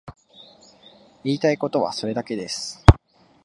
[1.23, 2.83] 言いたいことはそれだけです。